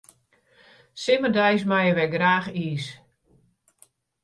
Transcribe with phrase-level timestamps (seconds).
[1.03, 2.85] Simmerdei meie wy graach iis.